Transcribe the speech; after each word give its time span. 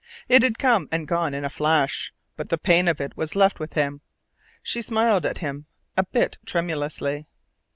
It 0.27 0.41
had 0.41 0.57
come 0.57 0.89
and 0.91 1.07
gone 1.07 1.35
in 1.35 1.45
a 1.45 1.49
flash, 1.51 2.11
but 2.35 2.49
the 2.49 2.57
pain 2.57 2.87
of 2.87 2.99
it 2.99 3.15
was 3.15 3.35
left 3.35 3.59
with 3.59 3.73
him. 3.73 4.01
She 4.63 4.81
smiled 4.81 5.27
at 5.27 5.37
him 5.37 5.67
a 5.95 6.03
bit 6.07 6.39
tremulously. 6.43 7.27